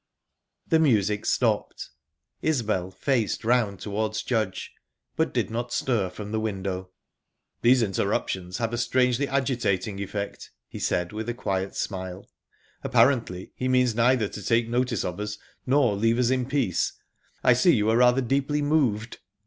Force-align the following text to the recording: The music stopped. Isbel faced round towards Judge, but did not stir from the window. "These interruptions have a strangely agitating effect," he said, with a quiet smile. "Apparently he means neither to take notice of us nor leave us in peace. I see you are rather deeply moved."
The 0.67 0.79
music 0.79 1.27
stopped. 1.27 1.91
Isbel 2.41 2.89
faced 2.89 3.45
round 3.45 3.79
towards 3.79 4.23
Judge, 4.23 4.71
but 5.15 5.31
did 5.31 5.51
not 5.51 5.71
stir 5.71 6.09
from 6.09 6.31
the 6.31 6.39
window. 6.39 6.89
"These 7.61 7.83
interruptions 7.83 8.57
have 8.57 8.73
a 8.73 8.79
strangely 8.79 9.27
agitating 9.27 9.99
effect," 9.99 10.49
he 10.67 10.79
said, 10.79 11.13
with 11.13 11.29
a 11.29 11.35
quiet 11.35 11.75
smile. 11.75 12.27
"Apparently 12.83 13.51
he 13.55 13.67
means 13.67 13.93
neither 13.93 14.27
to 14.27 14.41
take 14.43 14.67
notice 14.67 15.05
of 15.05 15.19
us 15.19 15.37
nor 15.67 15.95
leave 15.95 16.17
us 16.17 16.31
in 16.31 16.47
peace. 16.47 16.93
I 17.43 17.53
see 17.53 17.75
you 17.75 17.87
are 17.91 17.97
rather 17.97 18.21
deeply 18.21 18.63
moved." 18.63 19.19